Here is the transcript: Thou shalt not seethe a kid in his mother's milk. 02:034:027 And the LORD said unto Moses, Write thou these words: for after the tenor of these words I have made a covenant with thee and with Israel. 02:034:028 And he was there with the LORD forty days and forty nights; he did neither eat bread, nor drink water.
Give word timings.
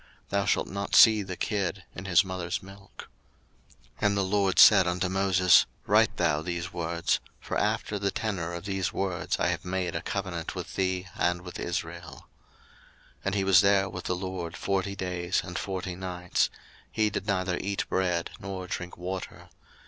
Thou 0.29 0.45
shalt 0.45 0.67
not 0.67 0.95
seethe 0.95 1.29
a 1.29 1.35
kid 1.37 1.83
in 1.93 2.05
his 2.05 2.25
mother's 2.25 2.63
milk. 2.63 3.07
02:034:027 3.99 4.05
And 4.07 4.17
the 4.17 4.23
LORD 4.23 4.57
said 4.57 4.87
unto 4.87 5.09
Moses, 5.09 5.67
Write 5.85 6.17
thou 6.17 6.41
these 6.41 6.73
words: 6.73 7.19
for 7.39 7.55
after 7.55 7.99
the 7.99 8.09
tenor 8.09 8.51
of 8.55 8.65
these 8.65 8.91
words 8.91 9.37
I 9.37 9.49
have 9.49 9.63
made 9.63 9.93
a 9.95 10.01
covenant 10.01 10.55
with 10.55 10.75
thee 10.75 11.07
and 11.15 11.43
with 11.43 11.59
Israel. 11.59 12.25
02:034:028 13.19 13.19
And 13.25 13.35
he 13.35 13.43
was 13.43 13.61
there 13.61 13.87
with 13.89 14.05
the 14.05 14.15
LORD 14.15 14.57
forty 14.57 14.95
days 14.95 15.43
and 15.45 15.55
forty 15.59 15.93
nights; 15.95 16.49
he 16.91 17.11
did 17.11 17.27
neither 17.27 17.57
eat 17.61 17.87
bread, 17.87 18.31
nor 18.39 18.65
drink 18.65 18.97
water. 18.97 19.49